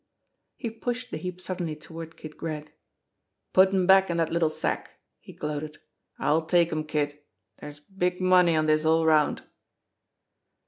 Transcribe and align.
He 0.55 0.71
pushed 0.71 1.11
the 1.11 1.17
heap 1.17 1.39
suddenly 1.39 1.75
toward 1.75 2.17
Kid 2.17 2.35
Gregg. 2.35 2.73
"Put 3.53 3.69
'em 3.71 3.85
back 3.85 4.09
in 4.09 4.17
dat 4.17 4.31
little 4.31 4.49
sack," 4.49 4.99
he 5.19 5.31
gloated. 5.31 5.77
"I'll 6.17 6.47
take 6.47 6.71
'em, 6.71 6.85
Kid 6.85 7.19
dere's 7.59 7.81
big 7.81 8.19
money 8.19 8.55
in 8.55 8.65
dis 8.65 8.83
all 8.83 9.05
round." 9.05 9.43